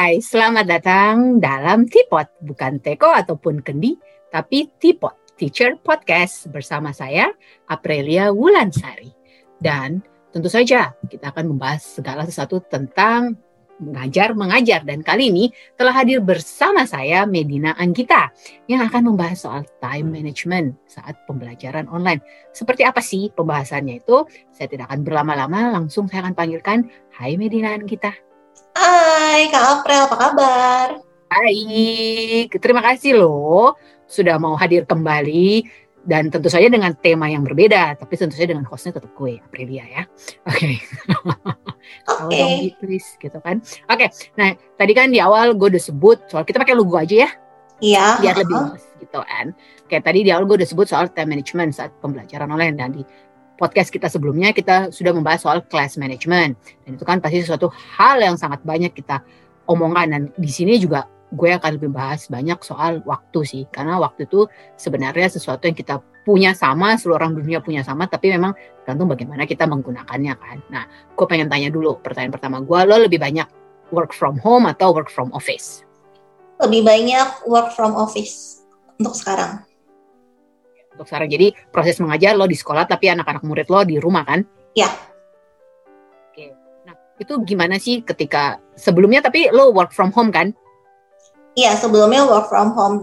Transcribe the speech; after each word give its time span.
Hai, 0.00 0.16
selamat 0.16 0.64
datang 0.64 1.16
dalam 1.44 1.84
Tipot, 1.84 2.24
bukan 2.40 2.80
Teko 2.80 3.12
ataupun 3.12 3.60
Kendi, 3.60 4.00
tapi 4.32 4.72
Tipot, 4.80 5.12
Teacher 5.36 5.76
Podcast 5.76 6.48
bersama 6.48 6.88
saya, 6.88 7.28
Aprilia 7.68 8.32
Wulansari. 8.32 9.12
Dan 9.60 10.00
tentu 10.32 10.48
saja 10.48 10.96
kita 11.04 11.36
akan 11.36 11.52
membahas 11.52 11.84
segala 11.84 12.24
sesuatu 12.24 12.64
tentang 12.64 13.36
mengajar 13.76 14.32
mengajar 14.32 14.88
dan 14.88 15.04
kali 15.04 15.28
ini 15.28 15.52
telah 15.76 15.92
hadir 15.92 16.24
bersama 16.24 16.88
saya 16.88 17.28
Medina 17.28 17.76
Anggita 17.76 18.32
yang 18.72 18.80
akan 18.88 19.12
membahas 19.12 19.44
soal 19.44 19.68
time 19.84 20.16
management 20.16 20.80
saat 20.88 21.12
pembelajaran 21.28 21.84
online. 21.92 22.24
Seperti 22.56 22.88
apa 22.88 23.04
sih 23.04 23.28
pembahasannya 23.36 24.00
itu? 24.00 24.24
Saya 24.48 24.64
tidak 24.64 24.88
akan 24.88 25.04
berlama-lama, 25.04 25.76
langsung 25.76 26.08
saya 26.08 26.24
akan 26.24 26.32
panggilkan 26.32 26.88
Hai 27.12 27.36
Medina 27.36 27.76
Anggita. 27.76 28.29
Hai 29.30 29.46
Kak 29.46 29.86
April, 29.86 30.10
apa 30.10 30.16
kabar? 30.18 30.86
Baik, 31.30 32.50
terima 32.58 32.82
kasih 32.82 33.14
loh 33.14 33.78
sudah 34.02 34.42
mau 34.42 34.58
hadir 34.58 34.82
kembali 34.82 35.70
dan 36.02 36.34
tentu 36.34 36.50
saja 36.50 36.66
dengan 36.66 36.90
tema 36.98 37.30
yang 37.30 37.46
berbeda, 37.46 37.94
tapi 37.94 38.18
tentu 38.18 38.34
saja 38.34 38.50
dengan 38.50 38.66
hostnya 38.66 38.98
tetap 38.98 39.14
gue, 39.14 39.38
Aprilia 39.38 39.86
ya. 39.86 40.02
Oke. 40.50 40.82
Oke. 42.26 42.26
Okay. 42.26 42.74
please, 42.82 43.14
gitu 43.22 43.38
kan. 43.38 43.62
Oke, 43.86 44.10
okay. 44.10 44.34
nah 44.34 44.50
tadi 44.74 44.98
kan 44.98 45.14
di 45.14 45.22
awal 45.22 45.54
gue 45.54 45.78
udah 45.78 45.82
sebut 45.86 46.26
soal 46.26 46.42
kita 46.42 46.58
pakai 46.58 46.74
logo 46.74 46.98
aja 46.98 47.22
ya. 47.22 47.30
Iya. 47.78 48.18
Biar 48.18 48.34
lebih 48.34 48.50
luas 48.58 48.82
gitu 48.98 49.20
kan. 49.22 49.54
Kayak 49.86 50.10
tadi 50.10 50.26
di 50.26 50.34
awal 50.34 50.50
gue 50.50 50.58
udah 50.58 50.66
sebut 50.74 50.90
soal 50.90 51.06
time 51.14 51.38
management 51.38 51.70
saat 51.70 51.94
pembelajaran 52.02 52.50
online 52.50 52.74
dan 52.74 52.98
di 52.98 53.06
podcast 53.60 53.92
kita 53.92 54.08
sebelumnya 54.08 54.56
kita 54.56 54.88
sudah 54.88 55.12
membahas 55.12 55.44
soal 55.44 55.60
class 55.68 56.00
management. 56.00 56.56
Dan 56.88 56.96
itu 56.96 57.04
kan 57.04 57.20
pasti 57.20 57.44
sesuatu 57.44 57.68
hal 58.00 58.24
yang 58.24 58.40
sangat 58.40 58.64
banyak 58.64 58.96
kita 58.96 59.20
omongkan. 59.68 60.08
Dan 60.08 60.22
di 60.40 60.48
sini 60.48 60.80
juga 60.80 61.04
gue 61.28 61.52
akan 61.52 61.76
lebih 61.76 61.92
bahas 61.92 62.24
banyak 62.32 62.56
soal 62.64 63.04
waktu 63.04 63.44
sih. 63.44 63.62
Karena 63.68 64.00
waktu 64.00 64.24
itu 64.24 64.48
sebenarnya 64.80 65.28
sesuatu 65.28 65.68
yang 65.68 65.76
kita 65.76 66.00
punya 66.24 66.56
sama 66.56 66.96
seluruh 66.96 67.20
orang 67.20 67.32
dunia 67.32 67.64
punya 67.64 67.80
sama 67.80 68.04
tapi 68.04 68.28
memang 68.28 68.52
tergantung 68.84 69.08
bagaimana 69.08 69.44
kita 69.44 69.68
menggunakannya 69.68 70.34
kan. 70.36 70.58
Nah 70.68 70.84
gue 71.16 71.26
pengen 71.28 71.48
tanya 71.48 71.72
dulu 71.72 71.96
pertanyaan 72.00 72.32
pertama 72.32 72.60
gue 72.60 72.80
lo 72.84 72.96
lebih 73.08 73.16
banyak 73.16 73.48
work 73.88 74.12
from 74.12 74.36
home 74.40 74.68
atau 74.68 74.92
work 74.92 75.08
from 75.08 75.32
office? 75.32 75.84
Lebih 76.60 76.84
banyak 76.84 77.48
work 77.48 77.72
from 77.72 77.96
office 77.96 78.60
untuk 79.00 79.16
sekarang 79.16 79.64
untuk 81.00 81.08
sekarang 81.08 81.32
jadi 81.32 81.56
proses 81.72 81.96
mengajar 81.96 82.36
lo 82.36 82.44
di 82.44 82.60
sekolah 82.60 82.84
tapi 82.84 83.08
anak-anak 83.08 83.40
murid 83.40 83.72
lo 83.72 83.80
di 83.88 83.96
rumah 83.96 84.28
kan 84.28 84.44
ya 84.76 84.92
oke 86.28 86.44
nah 86.84 86.94
itu 87.16 87.32
gimana 87.48 87.80
sih 87.80 88.04
ketika 88.04 88.60
sebelumnya 88.76 89.24
tapi 89.24 89.48
lo 89.48 89.72
work 89.72 89.96
from 89.96 90.12
home 90.12 90.28
kan 90.28 90.52
Iya, 91.58 91.74
sebelumnya 91.74 92.22
work 92.26 92.46
from 92.46 92.70
home. 92.78 92.96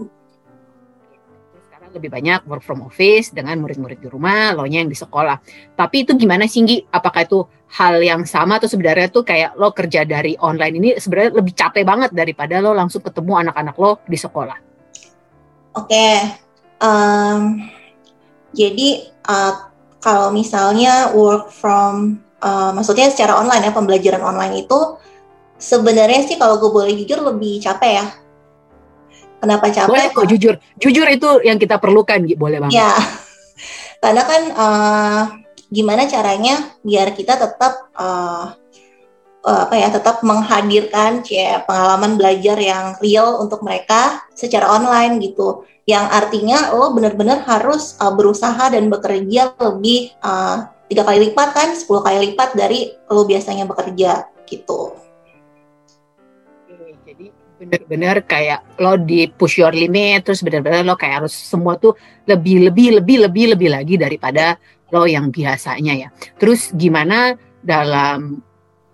Sekarang 1.68 1.90
lebih 1.92 2.10
banyak 2.10 2.40
work 2.48 2.64
from 2.64 2.80
office 2.88 3.28
dengan 3.28 3.60
murid-murid 3.60 4.00
di 4.00 4.08
rumah, 4.08 4.56
lo 4.56 4.64
yang 4.64 4.88
di 4.88 4.96
sekolah. 4.96 5.36
Tapi 5.76 6.08
itu 6.08 6.16
gimana 6.16 6.48
sih, 6.48 6.64
Nggi? 6.64 6.88
Apakah 6.88 7.28
itu 7.28 7.44
hal 7.76 8.00
yang 8.00 8.24
sama 8.24 8.56
atau 8.56 8.66
sebenarnya 8.66 9.12
tuh 9.12 9.28
kayak 9.28 9.52
lo 9.60 9.76
kerja 9.76 10.08
dari 10.08 10.32
online 10.40 10.74
ini 10.80 10.88
sebenarnya 10.96 11.36
lebih 11.36 11.52
capek 11.52 11.84
banget 11.84 12.10
daripada 12.16 12.64
lo 12.64 12.72
langsung 12.72 13.04
ketemu 13.04 13.46
anak-anak 13.46 13.76
lo 13.76 14.00
di 14.08 14.16
sekolah? 14.16 14.58
Oke, 15.76 15.92
okay. 15.94 16.16
um, 16.80 17.62
jadi 18.56 19.12
uh, 19.28 19.68
kalau 19.98 20.30
misalnya 20.30 21.10
work 21.12 21.50
from, 21.50 22.22
uh, 22.40 22.70
maksudnya 22.70 23.10
secara 23.10 23.36
online 23.36 23.66
ya 23.66 23.72
pembelajaran 23.74 24.22
online 24.22 24.64
itu 24.64 24.96
sebenarnya 25.58 26.22
sih 26.24 26.38
kalau 26.38 26.62
gue 26.62 26.70
boleh 26.70 26.94
jujur 26.94 27.18
lebih 27.20 27.58
capek 27.58 27.92
ya 27.98 28.06
Kenapa 29.38 29.70
capek? 29.70 29.90
Boleh 29.90 30.06
kok 30.10 30.26
jujur. 30.26 30.54
Jujur 30.82 31.06
itu 31.06 31.28
yang 31.46 31.58
kita 31.62 31.78
perlukan, 31.78 32.18
boleh 32.34 32.58
banget. 32.58 32.74
Ya, 32.74 32.90
karena 34.02 34.22
kan 34.26 34.42
uh, 34.54 35.20
gimana 35.70 36.10
caranya 36.10 36.74
biar 36.82 37.14
kita 37.14 37.38
tetap 37.38 37.92
uh, 37.94 38.58
apa 39.48 39.74
ya, 39.76 39.88
tetap 39.88 40.20
menghadirkan 40.20 41.24
ya, 41.24 41.64
pengalaman 41.64 42.20
belajar 42.20 42.56
yang 42.60 42.94
real 43.00 43.40
untuk 43.40 43.64
mereka 43.64 44.22
secara 44.36 44.68
online 44.68 45.18
gitu. 45.22 45.64
Yang 45.88 46.06
artinya 46.12 46.58
lo 46.76 46.92
benar-benar 46.92 47.48
harus 47.48 47.96
uh, 47.96 48.12
berusaha 48.12 48.68
dan 48.68 48.92
bekerja 48.92 49.56
lebih 49.56 50.12
uh, 50.20 50.68
tiga 50.92 51.04
kali 51.04 51.32
lipat 51.32 51.48
kan, 51.56 51.68
10 51.72 51.88
kali 51.88 52.18
lipat 52.32 52.50
dari 52.52 52.92
lo 53.08 53.24
biasanya 53.24 53.64
bekerja 53.64 54.28
gitu 54.48 54.92
bener-bener 57.58 58.22
kayak 58.22 58.78
lo 58.78 58.94
di 58.94 59.26
push 59.26 59.58
your 59.58 59.74
limit 59.74 60.22
terus 60.22 60.46
bener-bener 60.46 60.86
lo 60.86 60.94
kayak 60.94 61.26
harus 61.26 61.34
semua 61.34 61.74
tuh 61.74 61.98
lebih 62.30 62.70
lebih 62.70 63.02
lebih 63.02 63.26
lebih 63.26 63.44
lebih 63.58 63.68
lagi 63.74 63.94
daripada 63.98 64.54
lo 64.94 65.04
yang 65.04 65.28
biasanya 65.28 65.92
ya. 66.06 66.08
Terus 66.40 66.72
gimana 66.72 67.36
dalam 67.60 68.40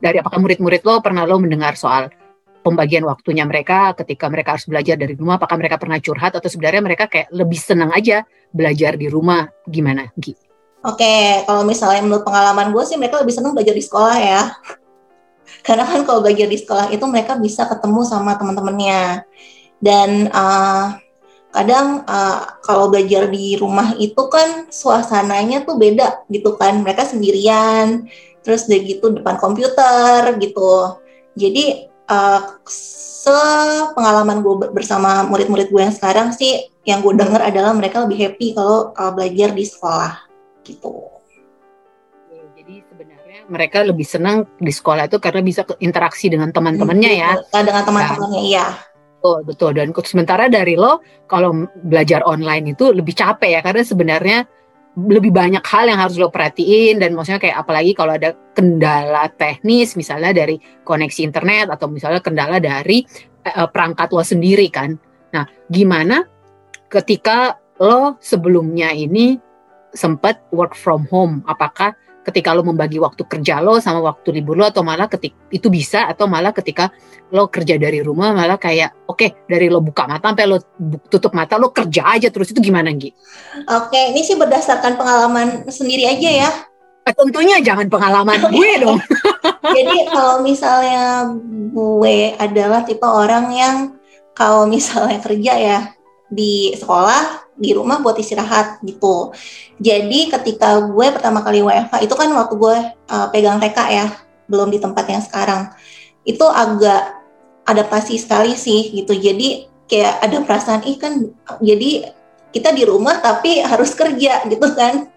dari 0.05 0.21
apakah 0.21 0.37
murid-murid 0.37 0.85
lo 0.85 1.01
pernah 1.01 1.25
lo 1.25 1.41
mendengar 1.41 1.81
soal 1.81 2.13
pembagian 2.61 3.09
waktunya 3.09 3.49
mereka 3.49 3.97
ketika 3.97 4.29
mereka 4.29 4.53
harus 4.53 4.69
belajar 4.69 5.01
dari 5.01 5.17
rumah? 5.17 5.41
Apakah 5.41 5.57
mereka 5.57 5.81
pernah 5.81 5.97
curhat 5.97 6.37
atau 6.37 6.49
sebenarnya 6.53 6.85
mereka 6.85 7.09
kayak 7.09 7.33
lebih 7.33 7.57
senang 7.57 7.89
aja 7.97 8.29
belajar 8.53 9.01
di 9.01 9.09
rumah? 9.09 9.49
Gimana 9.65 10.13
Gi? 10.21 10.37
Oke, 10.85 11.45
kalau 11.49 11.65
misalnya 11.65 12.05
menurut 12.05 12.29
pengalaman 12.29 12.69
gue 12.77 12.85
sih 12.85 13.01
mereka 13.01 13.25
lebih 13.25 13.33
senang 13.33 13.57
belajar 13.57 13.73
di 13.73 13.81
sekolah 13.81 14.17
ya. 14.21 14.43
Karena 15.67 15.89
kan 15.89 16.05
kalau 16.05 16.21
belajar 16.21 16.45
di 16.45 16.61
sekolah 16.61 16.93
itu 16.93 17.05
mereka 17.09 17.41
bisa 17.41 17.65
ketemu 17.65 18.05
sama 18.05 18.37
teman-temannya. 18.37 19.25
Dan 19.81 20.29
uh, 20.29 20.93
kadang 21.57 22.05
uh, 22.05 22.61
kalau 22.61 22.93
belajar 22.93 23.33
di 23.33 23.57
rumah 23.57 23.97
itu 23.97 24.29
kan 24.29 24.69
suasananya 24.69 25.65
tuh 25.65 25.81
beda 25.81 26.29
gitu 26.29 26.61
kan. 26.61 26.85
Mereka 26.85 27.09
sendirian 27.09 28.05
terus 28.45 28.69
udah 28.69 28.81
gitu 28.85 29.07
depan 29.17 29.41
komputer 29.41 30.37
gitu 30.39 31.01
jadi 31.35 31.89
uh, 32.07 32.61
sepengalaman 32.69 34.45
gue 34.45 34.69
bersama 34.71 35.25
murid-murid 35.25 35.73
gue 35.73 35.83
yang 35.83 35.97
sekarang 35.97 36.29
sih 36.37 36.69
yang 36.85 37.01
gue 37.01 37.17
dengar 37.17 37.41
adalah 37.41 37.73
mereka 37.73 38.05
lebih 38.05 38.29
happy 38.29 38.53
kalau 38.53 38.93
uh, 38.93 39.11
belajar 39.11 39.51
di 39.57 39.65
sekolah 39.65 40.29
gitu 40.63 41.15
mereka 43.49 43.85
lebih 43.85 44.07
senang 44.09 44.49
di 44.57 44.73
sekolah 44.73 45.09
itu 45.09 45.21
karena 45.21 45.45
bisa 45.45 45.69
interaksi 45.85 46.33
dengan 46.33 46.49
teman-temannya 46.49 47.13
ya. 47.13 47.37
Dengan 47.53 47.85
teman-temannya, 47.85 48.41
nah, 48.41 48.41
iya. 48.41 48.67
Betul, 49.21 49.41
betul. 49.45 49.71
Dan 49.77 49.89
sementara 50.05 50.49
dari 50.49 50.77
lo, 50.77 51.01
kalau 51.29 51.69
belajar 51.85 52.25
online 52.25 52.77
itu 52.77 52.93
lebih 52.93 53.17
capek 53.17 53.57
ya, 53.57 53.61
karena 53.65 53.83
sebenarnya 53.85 54.39
lebih 54.95 55.35
banyak 55.35 55.65
hal 55.67 55.91
yang 55.91 55.99
harus 55.99 56.15
lo 56.15 56.31
perhatiin 56.31 57.03
dan 57.03 57.19
maksudnya 57.19 57.43
kayak 57.43 57.67
apalagi 57.67 57.93
kalau 57.99 58.15
ada 58.15 58.31
kendala 58.55 59.27
teknis 59.35 59.99
misalnya 59.99 60.31
dari 60.31 60.63
koneksi 60.87 61.21
internet 61.27 61.67
atau 61.75 61.91
misalnya 61.91 62.23
kendala 62.23 62.63
dari 62.63 63.03
uh, 63.43 63.67
perangkat 63.67 64.15
lo 64.15 64.23
sendiri 64.23 64.71
kan. 64.71 64.95
Nah, 65.35 65.45
gimana 65.67 66.23
ketika 66.87 67.59
lo 67.83 68.15
sebelumnya 68.23 68.95
ini 68.95 69.35
sempat 69.91 70.47
work 70.55 70.79
from 70.79 71.11
home? 71.11 71.43
Apakah 71.51 71.99
ketika 72.25 72.57
lo 72.57 72.65
membagi 72.65 72.97
waktu 72.97 73.29
kerja 73.29 73.61
lo 73.61 73.77
sama 73.79 74.01
waktu 74.01 74.41
libur 74.41 74.57
lo 74.57 74.65
atau 74.65 74.81
malah 74.81 75.07
ketik 75.07 75.37
itu 75.53 75.69
bisa 75.69 76.09
atau 76.09 76.25
malah 76.25 76.57
ketika 76.57 76.89
lo 77.29 77.53
kerja 77.53 77.77
dari 77.77 78.01
rumah 78.01 78.33
malah 78.33 78.57
kayak 78.57 79.05
oke 79.05 79.21
okay, 79.21 79.31
dari 79.45 79.69
lo 79.69 79.85
buka 79.85 80.09
mata 80.09 80.33
sampai 80.33 80.49
lo 80.49 80.57
tutup 81.13 81.37
mata 81.37 81.61
lo 81.61 81.69
kerja 81.69 82.17
aja 82.17 82.33
terus 82.33 82.51
itu 82.57 82.65
gimana 82.65 82.89
Gi? 82.97 83.13
Oke, 83.69 83.93
okay, 83.93 84.05
ini 84.17 84.25
sih 84.25 84.41
berdasarkan 84.41 84.97
pengalaman 84.97 85.69
sendiri 85.69 86.09
aja 86.09 86.49
ya. 86.49 86.51
Eh, 87.05 87.13
tentunya 87.13 87.61
jangan 87.61 87.93
pengalaman 87.93 88.41
gue 88.57 88.71
dong. 88.81 88.99
Jadi 89.61 89.97
kalau 90.09 90.41
misalnya 90.41 91.29
gue 91.77 92.33
adalah 92.41 92.81
tipe 92.89 93.05
orang 93.05 93.53
yang 93.53 93.77
kalau 94.33 94.65
misalnya 94.65 95.21
kerja 95.21 95.53
ya 95.61 95.79
di 96.33 96.73
sekolah 96.73 97.44
di 97.55 97.71
rumah 97.71 98.03
buat 98.03 98.19
istirahat 98.19 98.83
gitu. 98.83 99.31
Jadi 99.79 100.31
ketika 100.31 100.83
gue 100.91 101.07
pertama 101.15 101.41
kali 101.43 101.63
WFH 101.63 102.03
itu 102.03 102.15
kan 102.19 102.29
waktu 102.35 102.55
gue 102.59 102.77
uh, 103.11 103.27
pegang 103.31 103.63
TK 103.63 103.79
ya, 103.91 104.07
belum 104.51 104.75
di 104.75 104.79
tempat 104.83 105.05
yang 105.07 105.23
sekarang. 105.23 105.71
Itu 106.27 106.47
agak 106.51 107.23
adaptasi 107.65 108.19
sekali 108.19 108.59
sih 108.59 108.91
gitu. 108.93 109.15
Jadi 109.15 109.71
kayak 109.87 110.25
ada 110.25 110.37
perasaan 110.43 110.83
ih 110.89 110.97
kan 110.97 111.21
jadi 111.61 112.11
kita 112.51 112.73
di 112.73 112.87
rumah 112.87 113.21
tapi 113.21 113.63
harus 113.63 113.95
kerja 113.95 114.43
gitu 114.53 114.69
kan. 114.75 115.09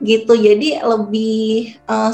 Gitu. 0.00 0.32
Jadi 0.32 0.80
lebih 0.80 1.76
uh, 1.88 2.12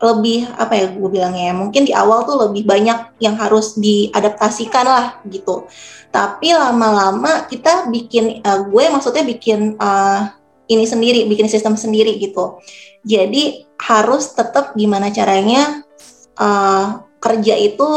lebih 0.00 0.48
apa 0.56 0.72
ya 0.80 0.86
gue 0.96 1.10
bilangnya 1.12 1.52
ya 1.52 1.54
mungkin 1.54 1.84
di 1.84 1.92
awal 1.92 2.24
tuh 2.24 2.48
lebih 2.48 2.64
banyak 2.64 3.20
yang 3.20 3.36
harus 3.36 3.76
diadaptasikan 3.76 4.86
lah 4.88 5.06
gitu. 5.28 5.68
Tapi 6.10 6.56
lama-lama 6.56 7.44
kita 7.46 7.86
bikin 7.92 8.40
uh, 8.40 8.64
gue 8.64 8.84
maksudnya 8.88 9.22
bikin 9.22 9.76
uh, 9.76 10.32
ini 10.72 10.88
sendiri 10.88 11.28
bikin 11.28 11.52
sistem 11.52 11.76
sendiri 11.76 12.16
gitu. 12.16 12.58
Jadi 13.04 13.68
harus 13.76 14.32
tetap 14.32 14.72
gimana 14.72 15.12
caranya 15.12 15.84
uh, 16.40 17.04
kerja 17.20 17.54
itu 17.60 17.88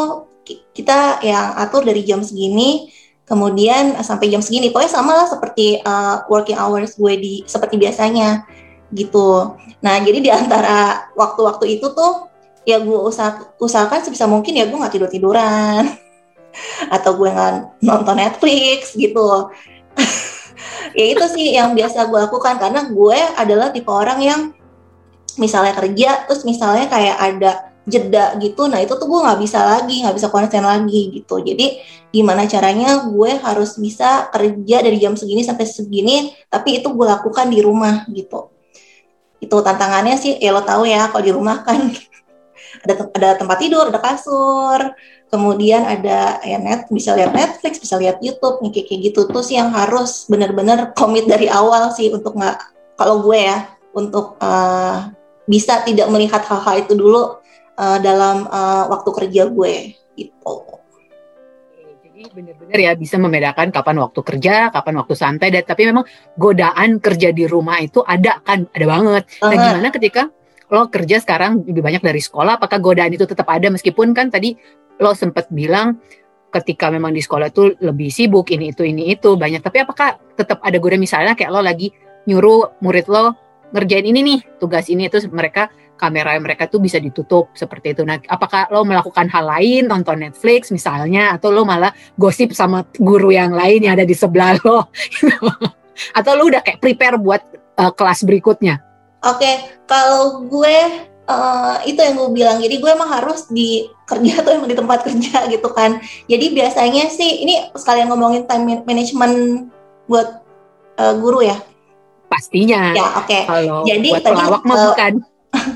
kita 0.76 1.24
yang 1.24 1.56
atur 1.56 1.88
dari 1.88 2.04
jam 2.04 2.20
segini 2.20 2.92
kemudian 3.24 3.96
sampai 4.04 4.28
jam 4.28 4.44
segini. 4.44 4.76
Pokoknya 4.76 4.92
sama 4.92 5.16
lah 5.16 5.28
seperti 5.32 5.80
uh, 5.88 6.28
working 6.28 6.60
hours 6.60 7.00
gue 7.00 7.16
di 7.16 7.34
seperti 7.48 7.80
biasanya 7.80 8.44
gitu. 8.94 9.58
Nah 9.84 10.00
jadi 10.00 10.20
di 10.22 10.32
antara 10.32 11.10
waktu-waktu 11.18 11.82
itu 11.82 11.92
tuh 11.92 12.30
ya 12.64 12.80
gue 12.80 12.96
usah, 12.96 13.54
usahakan 13.60 14.00
sebisa 14.06 14.24
mungkin 14.30 14.56
ya 14.56 14.70
gue 14.70 14.78
nggak 14.78 14.94
tidur 14.96 15.10
tiduran 15.12 15.84
atau 16.96 17.12
gue 17.20 17.30
nggak 17.30 17.84
nonton 17.84 18.16
Netflix 18.18 18.96
gitu. 18.96 19.52
Ya 20.94 21.10
itu 21.10 21.26
sih 21.34 21.58
yang 21.58 21.74
biasa 21.74 22.06
gue 22.06 22.20
lakukan 22.30 22.62
karena 22.62 22.86
gue 22.86 23.18
adalah 23.34 23.74
tipe 23.74 23.90
orang 23.90 24.20
yang 24.22 24.42
misalnya 25.42 25.74
kerja 25.74 26.30
terus 26.30 26.46
misalnya 26.46 26.86
kayak 26.86 27.18
ada 27.18 27.52
jeda 27.90 28.38
gitu 28.38 28.70
nah 28.70 28.78
itu 28.80 28.94
tuh 28.96 29.10
gue 29.10 29.20
nggak 29.26 29.42
bisa 29.42 29.60
lagi 29.60 30.06
nggak 30.06 30.16
bisa 30.22 30.30
konsen 30.30 30.62
lagi 30.62 31.10
gitu. 31.10 31.42
Jadi 31.42 31.82
gimana 32.14 32.46
caranya 32.46 33.10
gue 33.10 33.32
harus 33.42 33.82
bisa 33.82 34.30
kerja 34.30 34.86
dari 34.86 35.02
jam 35.02 35.18
segini 35.18 35.42
sampai 35.42 35.66
segini 35.66 36.30
tapi 36.46 36.78
itu 36.78 36.94
gue 36.94 37.08
lakukan 37.10 37.50
di 37.50 37.60
rumah 37.66 38.06
gitu 38.14 38.53
itu 39.44 39.56
tantangannya 39.60 40.16
sih 40.16 40.40
ya 40.40 40.56
lo 40.56 40.64
tahu 40.64 40.88
ya 40.88 41.12
kalau 41.12 41.24
di 41.24 41.34
rumah 41.36 41.62
kan 41.68 41.92
ada 42.88 42.94
ada 43.12 43.30
tempat 43.36 43.58
tidur 43.60 43.92
ada 43.92 44.00
kasur 44.00 44.80
kemudian 45.28 45.84
ada 45.84 46.38
ya 46.46 46.62
net 46.62 46.86
bisa 46.94 47.18
lihat 47.18 47.34
Netflix 47.34 47.82
bisa 47.82 47.98
lihat 47.98 48.22
YouTube 48.22 48.62
nih 48.62 48.86
kayak 48.86 49.00
gitu 49.12 49.26
terus 49.26 49.50
yang 49.50 49.74
harus 49.74 50.30
benar-benar 50.30 50.94
komit 50.94 51.26
dari 51.26 51.50
awal 51.50 51.90
sih 51.92 52.14
untuk 52.14 52.38
nggak 52.38 52.58
kalau 52.96 53.26
gue 53.26 53.42
ya 53.42 53.74
untuk 53.98 54.38
uh, 54.42 55.10
bisa 55.50 55.82
tidak 55.84 56.08
melihat 56.10 56.42
hal-hal 56.46 56.86
itu 56.86 56.94
dulu 56.96 57.42
uh, 57.78 57.98
dalam 58.00 58.46
uh, 58.48 58.90
waktu 58.90 59.10
kerja 59.10 59.50
gue 59.50 59.74
gitu. 60.18 60.56
Benar-benar 62.34 62.74
ya 62.82 62.92
bisa 62.98 63.22
membedakan 63.22 63.70
kapan 63.70 64.02
waktu 64.02 64.20
kerja, 64.26 64.74
kapan 64.74 64.94
waktu 64.98 65.14
santai 65.14 65.54
dan 65.54 65.70
tapi 65.70 65.86
memang 65.86 66.02
godaan 66.34 66.98
kerja 66.98 67.30
di 67.30 67.46
rumah 67.46 67.78
itu 67.78 68.02
ada 68.02 68.42
kan, 68.42 68.66
ada 68.74 68.86
banget. 68.90 69.24
Nah, 69.46 69.54
gimana 69.54 69.88
ketika 69.94 70.34
lo 70.74 70.90
kerja 70.90 71.22
sekarang 71.22 71.62
lebih 71.62 71.86
banyak 71.86 72.02
dari 72.02 72.18
sekolah, 72.18 72.58
apakah 72.58 72.82
godaan 72.82 73.14
itu 73.14 73.30
tetap 73.30 73.46
ada? 73.54 73.70
Meskipun 73.70 74.18
kan 74.18 74.34
tadi 74.34 74.58
lo 74.98 75.14
sempat 75.14 75.54
bilang 75.54 76.02
ketika 76.50 76.90
memang 76.90 77.14
di 77.14 77.22
sekolah 77.22 77.54
itu 77.54 77.78
lebih 77.78 78.10
sibuk 78.10 78.50
ini 78.50 78.74
itu 78.74 78.82
ini 78.82 79.14
itu 79.14 79.38
banyak. 79.38 79.62
Tapi 79.62 79.86
apakah 79.86 80.18
tetap 80.34 80.58
ada 80.66 80.78
godaan? 80.82 81.06
Misalnya 81.06 81.38
kayak 81.38 81.54
lo 81.54 81.62
lagi 81.62 81.94
nyuruh 82.26 82.82
murid 82.82 83.14
lo 83.14 83.38
ngerjain 83.78 84.10
ini 84.10 84.26
nih 84.26 84.40
tugas 84.58 84.90
ini 84.90 85.06
terus 85.06 85.30
mereka 85.30 85.70
kamera 85.96 86.36
mereka 86.42 86.66
tuh 86.68 86.82
bisa 86.82 86.98
ditutup 86.98 87.54
seperti 87.54 87.96
itu. 87.98 88.04
Nah, 88.04 88.20
apakah 88.28 88.68
lo 88.74 88.84
melakukan 88.84 89.30
hal 89.30 89.46
lain, 89.48 89.88
nonton 89.88 90.22
Netflix 90.22 90.74
misalnya, 90.74 91.34
atau 91.38 91.54
lo 91.54 91.64
malah 91.64 91.94
gosip 92.18 92.52
sama 92.52 92.84
guru 92.98 93.32
yang 93.32 93.54
lain 93.54 93.86
yang 93.86 93.94
ada 93.98 94.06
di 94.06 94.16
sebelah 94.18 94.58
lo, 94.62 94.90
atau 96.20 96.32
lo 96.36 96.44
udah 96.50 96.62
kayak 96.66 96.82
prepare 96.82 97.18
buat 97.18 97.42
uh, 97.80 97.92
kelas 97.94 98.26
berikutnya? 98.26 98.82
Oke, 99.24 99.40
okay. 99.40 99.56
kalau 99.88 100.44
gue 100.52 100.78
uh, 101.32 101.80
itu 101.88 102.00
yang 102.00 102.20
gue 102.20 102.30
bilang. 102.36 102.58
Jadi 102.60 102.76
gue 102.82 102.92
emang 102.92 103.10
harus 103.14 103.48
di 103.48 103.88
kerja 104.04 104.40
tuh 104.46 104.60
emang 104.60 104.70
di 104.70 104.78
tempat 104.78 105.08
kerja 105.08 105.48
gitu 105.48 105.70
kan. 105.72 106.04
Jadi 106.28 106.46
biasanya 106.52 107.08
sih 107.08 107.48
ini 107.48 107.72
sekalian 107.78 108.12
ngomongin 108.12 108.44
time 108.50 108.84
management 108.84 109.68
buat 110.12 110.44
uh, 111.00 111.16
guru 111.16 111.48
ya 111.48 111.56
pastinya. 112.34 112.82
Ya, 112.98 113.08
oke. 113.22 113.30
Okay. 113.30 113.42
Kalau 113.46 113.86
Jadi 113.86 114.10
buat 114.10 114.24
tadi 114.26 114.34
pelawak 114.34 114.64
mah 114.66 114.76
uh, 114.76 114.86
bukan. 114.90 115.14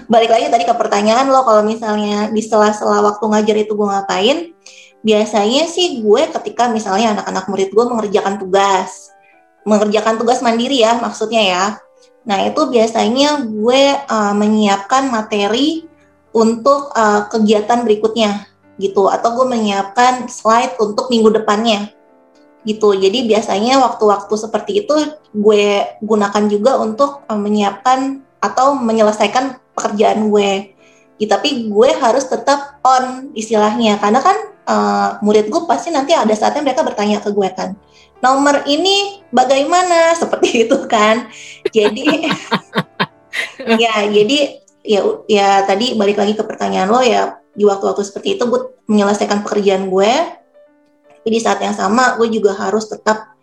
Balik 0.07 0.31
lagi 0.31 0.48
tadi 0.48 0.63
ke 0.63 0.71
pertanyaan 0.71 1.27
lo 1.27 1.44
kalau 1.44 1.68
misalnya 1.68 2.31
di 2.31 2.39
sela-sela 2.39 3.04
waktu 3.04 3.27
ngajar 3.27 3.56
itu 3.59 3.75
gue 3.75 3.88
ngapain? 3.92 4.38
Biasanya 5.04 5.68
sih 5.68 6.00
gue 6.00 6.31
ketika 6.31 6.71
misalnya 6.71 7.19
anak-anak 7.19 7.45
murid 7.51 7.69
gue 7.75 7.86
mengerjakan 7.92 8.39
tugas. 8.39 9.12
Mengerjakan 9.68 10.15
tugas 10.15 10.39
mandiri 10.39 10.80
ya 10.80 10.95
maksudnya 10.95 11.44
ya. 11.44 11.65
Nah, 12.24 12.39
itu 12.48 12.71
biasanya 12.71 13.44
gue 13.51 13.83
uh, 14.07 14.33
menyiapkan 14.36 15.12
materi 15.12 15.83
untuk 16.31 16.95
uh, 16.95 17.27
kegiatan 17.27 17.83
berikutnya 17.83 18.48
gitu 18.80 19.12
atau 19.12 19.36
gue 19.36 19.48
menyiapkan 19.60 20.31
slide 20.31 20.80
untuk 20.80 21.12
minggu 21.12 21.36
depannya 21.36 21.92
gitu. 22.63 22.95
Jadi 22.95 23.27
biasanya 23.27 23.83
waktu-waktu 23.83 24.33
seperti 24.39 24.88
itu 24.88 24.95
gue 25.36 25.83
gunakan 26.00 26.44
juga 26.48 26.80
untuk 26.80 27.27
uh, 27.27 27.36
menyiapkan 27.36 28.24
atau 28.39 28.71
menyelesaikan 28.80 29.66
pekerjaan 29.77 30.33
gue. 30.33 30.74
Ya, 31.18 31.27
tapi 31.33 31.69
gue 31.69 31.89
harus 31.97 32.25
tetap 32.29 32.81
on 32.85 33.33
istilahnya 33.33 33.97
karena 33.97 34.21
kan 34.21 34.38
uh, 34.69 35.09
murid 35.25 35.50
gue 35.50 35.62
pasti 35.65 35.89
nanti 35.89 36.13
ada 36.13 36.29
saatnya 36.38 36.62
mereka 36.62 36.85
bertanya 36.85 37.18
ke 37.18 37.33
gue 37.33 37.50
kan 37.57 37.74
nomor 38.21 38.65
ini 38.69 39.25
bagaimana 39.33 40.13
seperti 40.21 40.69
itu 40.69 40.77
kan 40.85 41.25
jadi 41.74 42.29
ya 43.81 44.06
jadi 44.06 44.38
ya 44.85 45.01
ya 45.25 45.47
tadi 45.65 45.97
balik 45.97 46.21
lagi 46.21 46.38
ke 46.38 46.44
pertanyaan 46.45 46.89
lo 46.94 47.01
ya 47.01 47.41
di 47.57 47.65
waktu-waktu 47.65 48.06
seperti 48.06 48.38
itu 48.38 48.45
gue 48.45 48.62
menyelesaikan 48.85 49.41
pekerjaan 49.41 49.89
gue 49.89 50.12
tapi 51.09 51.27
di 51.33 51.41
saat 51.41 51.59
yang 51.59 51.74
sama 51.74 52.15
gue 52.15 52.29
juga 52.31 52.56
harus 52.56 52.88
tetap 52.88 53.35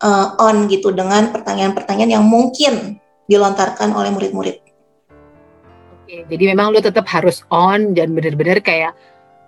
uh, 0.00 0.40
on 0.40 0.70
gitu 0.72 0.88
dengan 0.88 1.28
pertanyaan-pertanyaan 1.34 2.16
yang 2.16 2.24
mungkin 2.24 2.96
dilontarkan 3.28 3.92
oleh 3.92 4.08
murid-murid. 4.08 4.65
Jadi 6.06 6.44
memang 6.46 6.70
lo 6.70 6.78
tetap 6.78 7.06
harus 7.10 7.42
on 7.50 7.92
dan 7.92 8.14
benar-benar 8.14 8.62
kayak 8.62 8.94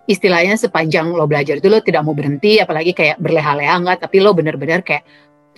istilahnya 0.09 0.57
sepanjang 0.57 1.13
lo 1.13 1.29
belajar 1.29 1.61
itu 1.61 1.69
lo 1.69 1.85
tidak 1.85 2.03
mau 2.03 2.17
berhenti, 2.17 2.59
apalagi 2.59 2.97
kayak 2.97 3.21
berleha-leha 3.21 3.75
enggak, 3.77 3.99
tapi 4.09 4.25
lo 4.25 4.33
benar-benar 4.33 4.81
kayak 4.81 5.05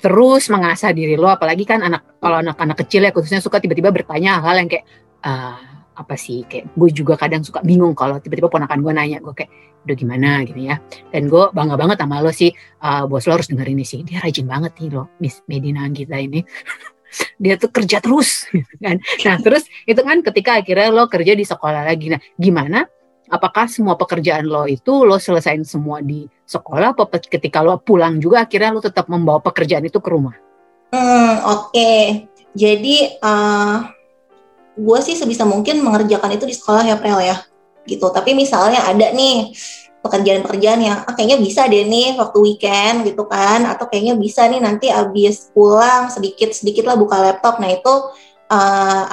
terus 0.00 0.50
mengasah 0.50 0.90
diri 0.90 1.14
lo, 1.14 1.30
apalagi 1.30 1.62
kan 1.62 1.80
anak 1.86 2.18
kalau 2.18 2.42
anak-anak 2.42 2.76
kecil 2.82 3.06
ya 3.06 3.14
khususnya 3.14 3.38
suka 3.38 3.62
tiba-tiba 3.62 3.94
bertanya 3.94 4.42
hal 4.42 4.58
yang 4.58 4.68
kayak 4.68 4.84
uh, 5.22 5.56
apa 5.94 6.14
sih? 6.16 6.48
Kayak 6.48 6.72
gue 6.72 6.90
juga 6.90 7.14
kadang 7.20 7.44
suka 7.44 7.60
bingung 7.60 7.92
kalau 7.92 8.16
tiba-tiba 8.18 8.48
ponakan 8.48 8.80
gue 8.80 8.92
nanya 8.96 9.18
gue 9.20 9.34
kayak 9.36 9.52
udah 9.84 9.96
gimana? 9.96 10.30
Gitu 10.48 10.60
ya. 10.66 10.80
Dan 11.12 11.28
gue 11.28 11.44
bangga 11.52 11.76
banget 11.76 11.96
sama 12.00 12.24
lo 12.24 12.32
sih. 12.32 12.50
Uh, 12.80 13.04
bos 13.04 13.28
lo 13.28 13.36
harus 13.36 13.46
denger 13.52 13.68
ini 13.68 13.84
sih. 13.84 14.00
Dia 14.02 14.24
rajin 14.24 14.48
banget 14.48 14.72
nih 14.80 14.88
lo 14.96 15.12
Miss 15.20 15.44
Medina 15.44 15.84
kita 15.92 16.16
ini 16.16 16.40
dia 17.36 17.54
tuh 17.58 17.70
kerja 17.72 17.98
terus 17.98 18.44
gitu 18.56 18.74
kan. 18.80 18.96
Nah 19.26 19.36
terus 19.40 19.64
itu 19.86 20.00
kan 20.00 20.22
ketika 20.22 20.60
akhirnya 20.62 20.88
lo 20.92 21.06
kerja 21.06 21.32
di 21.34 21.44
sekolah 21.44 21.86
lagi. 21.86 22.12
Nah 22.12 22.20
gimana? 22.38 22.86
Apakah 23.30 23.70
semua 23.70 23.94
pekerjaan 23.94 24.42
lo 24.42 24.66
itu 24.66 25.06
lo 25.06 25.14
selesain 25.22 25.62
semua 25.62 26.02
di 26.02 26.26
sekolah 26.26 26.98
apa 26.98 27.06
ketika 27.22 27.62
lo 27.62 27.78
pulang 27.78 28.18
juga 28.18 28.42
akhirnya 28.42 28.74
lo 28.74 28.82
tetap 28.82 29.06
membawa 29.06 29.38
pekerjaan 29.38 29.86
itu 29.86 30.02
ke 30.02 30.10
rumah? 30.10 30.34
Hmm 30.90 31.38
oke. 31.46 31.70
Okay. 31.70 32.26
jadi 32.50 33.22
uh 33.22 34.00
gue 34.80 34.98
sih 35.04 35.14
sebisa 35.18 35.44
mungkin 35.44 35.84
mengerjakan 35.84 36.34
itu 36.34 36.48
di 36.48 36.56
sekolah 36.56 36.82
ya 36.88 36.96
Prel 36.96 37.20
ya 37.20 37.36
gitu. 37.84 38.06
Tapi 38.10 38.32
misalnya 38.32 38.86
ada 38.86 39.12
nih 39.12 39.52
pekerjaan-pekerjaan 40.00 40.80
yang 40.80 40.98
ah, 41.04 41.12
kayaknya 41.12 41.38
bisa 41.40 41.68
deh 41.68 41.84
nih 41.84 42.16
waktu 42.16 42.38
weekend 42.40 43.04
gitu 43.04 43.28
kan. 43.28 43.68
Atau 43.68 43.86
kayaknya 43.88 44.16
bisa 44.16 44.48
nih 44.48 44.60
nanti 44.60 44.88
abis 44.88 45.52
pulang 45.52 46.08
sedikit 46.08 46.50
sedikit 46.56 46.88
lah 46.88 46.96
buka 46.96 47.20
laptop. 47.20 47.60
Nah 47.60 47.68
itu 47.68 47.92
uh, 48.48 49.04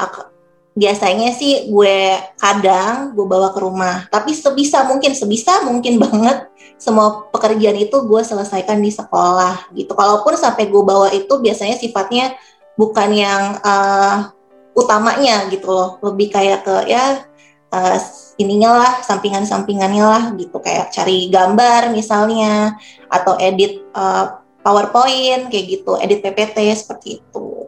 biasanya 0.77 1.33
sih 1.33 1.73
gue 1.73 2.15
kadang 2.37 3.17
gue 3.17 3.25
bawa 3.25 3.51
ke 3.51 3.59
rumah. 3.59 4.07
Tapi 4.07 4.31
sebisa 4.31 4.85
mungkin 4.87 5.17
sebisa 5.17 5.65
mungkin 5.67 5.99
banget 6.03 6.47
semua 6.77 7.25
pekerjaan 7.33 7.77
itu 7.77 7.97
gue 8.05 8.21
selesaikan 8.21 8.79
di 8.79 8.93
sekolah 8.93 9.73
gitu. 9.73 9.91
Kalaupun 9.97 10.37
sampai 10.37 10.69
gue 10.69 10.83
bawa 10.85 11.09
itu 11.11 11.41
biasanya 11.41 11.75
sifatnya 11.75 12.37
bukan 12.77 13.09
yang 13.11 13.57
uh, 13.65 14.29
utamanya 14.77 15.49
gitu 15.49 15.67
loh. 15.67 15.97
Lebih 16.05 16.29
kayak 16.29 16.59
ke 16.63 16.75
ya 16.87 17.25
uh, 17.71 17.97
ininya 18.37 18.83
lah 18.83 18.91
sampingan-sampingannya 19.03 20.05
lah 20.05 20.23
gitu. 20.37 20.57
Kayak 20.61 20.93
cari 20.93 21.27
gambar 21.31 21.91
misalnya 21.91 22.75
atau 23.11 23.35
edit 23.39 23.83
uh, 23.95 24.39
PowerPoint 24.63 25.47
kayak 25.47 25.65
gitu. 25.67 25.95
Edit 25.99 26.19
PPT 26.23 26.57
seperti 26.75 27.23
itu. 27.23 27.67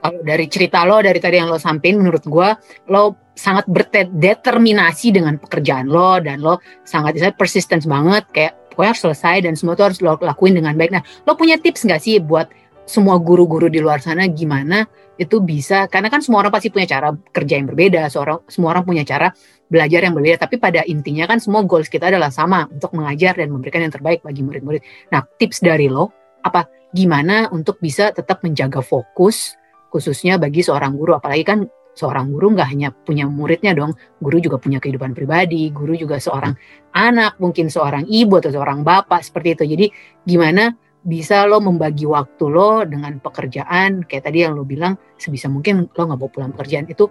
Kalau 0.00 0.20
dari 0.24 0.48
cerita 0.48 0.80
lo 0.88 1.04
dari 1.04 1.20
tadi 1.20 1.36
yang 1.36 1.52
lo 1.52 1.60
sampaikan 1.60 2.00
menurut 2.00 2.24
gue 2.24 2.48
lo 2.88 3.30
sangat 3.36 3.68
berdeterminasi 3.68 5.12
dengan 5.12 5.36
pekerjaan 5.36 5.92
lo 5.92 6.16
dan 6.24 6.40
lo 6.40 6.64
sangat 6.88 7.20
saya 7.20 7.36
persistence 7.36 7.84
banget 7.84 8.24
kayak 8.32 8.52
pokoknya 8.72 8.96
harus 8.96 9.02
selesai 9.04 9.36
dan 9.44 9.52
semua 9.60 9.76
itu 9.76 9.84
harus 9.84 10.00
lo 10.00 10.16
lakuin 10.16 10.56
dengan 10.56 10.72
baik. 10.72 10.88
Nah 10.88 11.04
lo 11.28 11.36
punya 11.36 11.60
tips 11.60 11.84
nggak 11.84 12.00
sih 12.00 12.16
buat 12.16 12.48
semua 12.90 13.22
guru-guru 13.22 13.70
di 13.70 13.78
luar 13.78 14.02
sana 14.02 14.26
gimana 14.26 14.82
itu 15.14 15.38
bisa 15.38 15.86
karena 15.86 16.10
kan 16.10 16.18
semua 16.18 16.42
orang 16.42 16.50
pasti 16.50 16.74
punya 16.74 16.90
cara 16.90 17.14
kerja 17.14 17.54
yang 17.62 17.70
berbeda, 17.70 18.10
seorang 18.10 18.42
semua 18.50 18.74
orang 18.74 18.82
punya 18.82 19.06
cara 19.06 19.30
belajar 19.70 20.02
yang 20.02 20.18
berbeda, 20.18 20.42
tapi 20.42 20.58
pada 20.58 20.82
intinya 20.82 21.30
kan 21.30 21.38
semua 21.38 21.62
goals 21.62 21.86
kita 21.86 22.10
adalah 22.10 22.34
sama 22.34 22.66
untuk 22.66 22.90
mengajar 22.98 23.38
dan 23.38 23.54
memberikan 23.54 23.86
yang 23.86 23.94
terbaik 23.94 24.26
bagi 24.26 24.42
murid-murid. 24.42 24.82
Nah, 25.14 25.22
tips 25.38 25.62
dari 25.62 25.86
lo 25.86 26.10
apa 26.42 26.66
gimana 26.90 27.46
untuk 27.54 27.78
bisa 27.78 28.10
tetap 28.10 28.42
menjaga 28.42 28.82
fokus 28.82 29.54
khususnya 29.94 30.40
bagi 30.40 30.64
seorang 30.64 30.96
guru 30.98 31.14
apalagi 31.14 31.44
kan 31.46 31.58
seorang 31.94 32.32
guru 32.32 32.56
nggak 32.56 32.68
hanya 32.70 32.88
punya 32.90 33.28
muridnya 33.30 33.76
dong, 33.76 33.94
guru 34.18 34.42
juga 34.42 34.58
punya 34.58 34.82
kehidupan 34.82 35.14
pribadi, 35.14 35.70
guru 35.70 35.94
juga 35.94 36.18
seorang 36.18 36.56
anak, 36.96 37.38
mungkin 37.38 37.70
seorang 37.70 38.08
ibu 38.08 38.40
atau 38.40 38.50
seorang 38.50 38.82
bapak 38.82 39.20
seperti 39.22 39.54
itu. 39.54 39.64
Jadi 39.76 39.86
gimana 40.24 40.74
bisa 41.00 41.48
lo 41.48 41.64
membagi 41.64 42.04
waktu 42.04 42.44
lo 42.52 42.84
dengan 42.84 43.16
pekerjaan 43.20 44.04
kayak 44.04 44.28
tadi 44.28 44.44
yang 44.44 44.52
lo 44.52 44.68
bilang 44.68 45.00
sebisa 45.16 45.48
mungkin 45.48 45.88
lo 45.88 46.02
nggak 46.04 46.18
bawa 46.20 46.30
pulang 46.30 46.52
pekerjaan 46.52 46.84
itu 46.92 47.08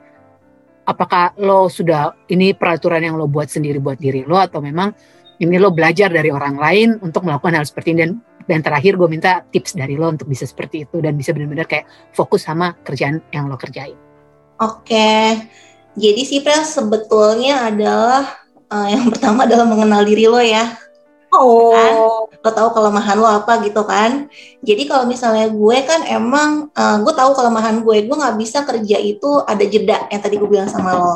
apakah 0.86 1.34
lo 1.42 1.70
sudah 1.70 2.14
ini 2.30 2.54
peraturan 2.54 3.02
yang 3.02 3.16
lo 3.18 3.26
buat 3.26 3.50
sendiri 3.50 3.82
buat 3.82 3.98
diri 3.98 4.26
lo 4.26 4.38
atau 4.38 4.62
memang 4.62 4.94
ini 5.42 5.56
lo 5.58 5.74
belajar 5.74 6.14
dari 6.14 6.30
orang 6.30 6.56
lain 6.60 6.90
untuk 7.02 7.26
melakukan 7.26 7.58
hal 7.58 7.66
seperti 7.66 7.98
ini 7.98 8.00
dan 8.06 8.12
dan 8.50 8.60
terakhir 8.66 8.98
gue 8.98 9.06
minta 9.06 9.46
tips 9.46 9.78
dari 9.78 9.94
lo 9.94 10.10
untuk 10.10 10.26
bisa 10.26 10.46
seperti 10.46 10.86
itu 10.90 10.98
dan 11.02 11.14
bisa 11.14 11.34
benar-benar 11.34 11.70
kayak 11.70 11.86
fokus 12.18 12.50
sama 12.50 12.74
kerjaan 12.82 13.22
yang 13.30 13.46
lo 13.46 13.58
kerjain. 13.58 13.94
Oke, 14.60 15.38
jadi 15.94 16.22
sih 16.26 16.42
Prel 16.42 16.66
sebetulnya 16.66 17.70
adalah 17.70 18.26
uh, 18.74 18.88
yang 18.90 19.06
pertama 19.08 19.46
adalah 19.46 19.70
mengenal 19.70 20.02
diri 20.04 20.26
lo 20.26 20.42
ya. 20.42 20.76
Oh. 21.34 21.74
Kan? 21.74 21.94
Lo 22.42 22.50
tahu 22.54 22.70
kelemahan 22.74 23.18
lo 23.20 23.28
apa 23.30 23.62
gitu 23.62 23.86
kan. 23.86 24.28
Jadi 24.66 24.90
kalau 24.90 25.06
misalnya 25.06 25.50
gue 25.50 25.78
kan 25.86 26.02
emang 26.06 26.74
uh, 26.74 26.98
gue 27.02 27.14
tahu 27.14 27.32
kelemahan 27.38 27.86
gue, 27.86 27.98
gue 28.10 28.16
nggak 28.18 28.38
bisa 28.38 28.66
kerja 28.66 28.98
itu 28.98 29.44
ada 29.46 29.64
jeda 29.66 30.10
yang 30.10 30.22
tadi 30.22 30.36
gue 30.38 30.50
bilang 30.50 30.70
sama 30.70 30.98
lo. 30.98 31.16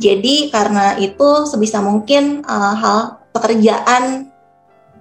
Jadi 0.00 0.48
karena 0.48 0.96
itu 0.96 1.44
sebisa 1.44 1.82
mungkin 1.84 2.46
uh, 2.46 2.74
hal 2.78 2.98
pekerjaan 3.34 4.30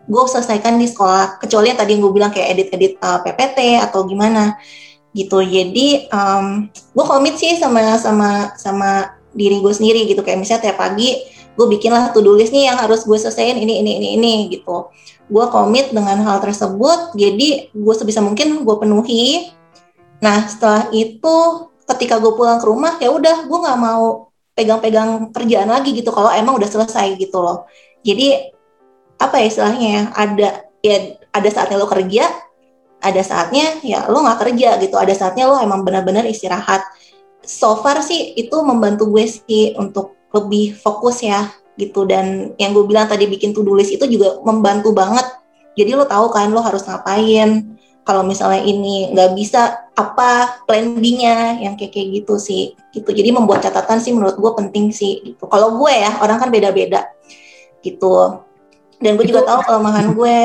gue 0.10 0.24
selesaikan 0.26 0.82
di 0.82 0.90
sekolah 0.90 1.38
kecuali 1.38 1.70
yang 1.70 1.80
tadi 1.80 1.94
yang 1.94 2.02
gue 2.02 2.14
bilang 2.14 2.34
kayak 2.34 2.58
edit-edit 2.58 2.98
uh, 2.98 3.22
PPT 3.22 3.78
atau 3.78 4.10
gimana 4.10 4.58
gitu 5.14 5.42
jadi 5.42 6.10
um, 6.10 6.70
gue 6.70 7.06
komit 7.06 7.38
sih 7.38 7.58
sama 7.58 7.98
sama 8.02 8.54
sama 8.58 9.14
diri 9.34 9.62
gue 9.62 9.74
sendiri 9.74 10.10
gitu 10.10 10.26
kayak 10.26 10.42
misalnya 10.42 10.70
tiap 10.70 10.82
pagi 10.82 11.22
gue 11.60 11.68
bikin 11.76 11.92
lah 11.92 12.16
to 12.16 12.24
do 12.24 12.40
list 12.40 12.56
nih 12.56 12.72
yang 12.72 12.80
harus 12.80 13.04
gue 13.04 13.20
selesaiin 13.20 13.60
ini 13.60 13.84
ini 13.84 13.92
ini 14.00 14.08
ini 14.16 14.34
gitu. 14.48 14.88
Gue 15.28 15.44
komit 15.52 15.92
dengan 15.92 16.24
hal 16.24 16.40
tersebut 16.40 17.20
jadi 17.20 17.68
gue 17.76 17.94
sebisa 18.00 18.24
mungkin 18.24 18.64
gue 18.64 18.76
penuhi. 18.80 19.52
Nah 20.24 20.48
setelah 20.48 20.88
itu 20.96 21.68
ketika 21.84 22.24
gue 22.24 22.32
pulang 22.32 22.64
ke 22.64 22.66
rumah 22.66 22.96
ya 23.04 23.12
udah 23.12 23.44
gue 23.44 23.58
nggak 23.60 23.80
mau 23.80 24.32
pegang-pegang 24.56 25.36
kerjaan 25.36 25.68
lagi 25.68 25.92
gitu 25.92 26.16
kalau 26.16 26.32
emang 26.32 26.56
udah 26.56 26.70
selesai 26.72 27.20
gitu 27.20 27.44
loh. 27.44 27.68
Jadi 28.08 28.56
apa 29.20 29.36
ya 29.44 29.46
istilahnya 29.52 29.88
ya 29.92 30.02
ada 30.16 30.50
ya 30.80 30.96
ada 31.36 31.50
saatnya 31.52 31.76
lo 31.76 31.92
kerja 31.92 32.24
ada 33.04 33.20
saatnya 33.20 33.84
ya 33.84 34.08
lo 34.08 34.24
nggak 34.24 34.40
kerja 34.48 34.80
gitu 34.80 34.96
ada 34.96 35.12
saatnya 35.12 35.52
lo 35.52 35.60
emang 35.60 35.84
benar-benar 35.84 36.24
istirahat. 36.24 36.88
So 37.44 37.80
far 37.84 38.00
sih 38.00 38.36
itu 38.40 38.56
membantu 38.64 39.12
gue 39.12 39.28
sih 39.28 39.76
untuk 39.76 40.19
lebih 40.34 40.78
fokus 40.78 41.26
ya 41.26 41.50
gitu. 41.80 42.04
Dan 42.06 42.54
yang 42.60 42.76
gue 42.76 42.86
bilang 42.86 43.08
tadi 43.08 43.26
bikin 43.26 43.56
to 43.56 43.64
do 43.64 43.74
list 43.74 43.94
itu 43.94 44.06
juga 44.06 44.42
membantu 44.44 44.92
banget. 44.92 45.26
Jadi 45.80 45.96
lo 45.96 46.04
tahu 46.04 46.30
kan 46.34 46.52
lo 46.52 46.60
harus 46.60 46.84
ngapain. 46.86 47.80
Kalau 48.04 48.26
misalnya 48.26 48.66
ini 48.66 49.14
nggak 49.14 49.38
bisa 49.38 49.86
apa 49.94 50.64
plan 50.66 50.98
B-nya 50.98 51.62
yang 51.62 51.78
kayak 51.78 51.94
kayak 51.94 52.08
gitu 52.24 52.36
sih 52.42 52.74
gitu. 52.92 53.10
Jadi 53.14 53.30
membuat 53.30 53.62
catatan 53.62 54.02
sih 54.02 54.12
menurut 54.12 54.36
gue 54.36 54.52
penting 54.58 54.90
sih 54.90 55.22
gitu. 55.24 55.46
Kalau 55.46 55.78
gue 55.78 55.94
ya 55.94 56.18
orang 56.20 56.42
kan 56.42 56.50
beda-beda 56.50 57.06
gitu. 57.86 58.44
Dan 59.00 59.16
gue 59.16 59.26
juga 59.30 59.46
tahu 59.46 59.60
kelemahan 59.64 60.12
gue 60.18 60.38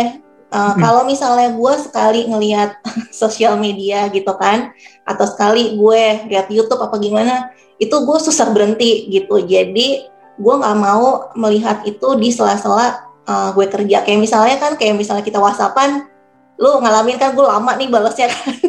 uh, 0.54 0.72
hmm. 0.72 0.78
kalau 0.78 1.02
misalnya 1.02 1.50
gue 1.50 1.74
sekali 1.82 2.30
ngelihat 2.30 2.78
sosial 3.10 3.58
media 3.58 4.06
gitu 4.14 4.30
kan 4.38 4.70
atau 5.02 5.26
sekali 5.26 5.74
gue 5.74 6.30
lihat 6.30 6.46
YouTube 6.48 6.80
apa 6.80 6.96
gimana 7.02 7.50
itu 7.82 7.92
gue 7.92 8.18
susah 8.22 8.54
berhenti 8.54 9.10
gitu. 9.10 9.42
Jadi 9.42 10.06
gue 10.34 10.54
nggak 10.54 10.78
mau 10.78 11.30
melihat 11.34 11.82
itu 11.86 12.14
di 12.18 12.30
sela-sela 12.30 13.02
uh, 13.26 13.50
gue 13.52 13.66
kerja. 13.66 14.06
Kayak 14.06 14.20
misalnya 14.22 14.56
kan 14.62 14.72
kayak 14.78 14.94
misalnya 14.94 15.26
kita 15.26 15.42
whatsappan 15.42 16.06
lu 16.54 16.70
ngalamin 16.78 17.18
kan 17.18 17.34
gue 17.34 17.42
lama 17.42 17.74
nih 17.74 17.90
balasnya 17.90 18.30
kan. 18.30 18.54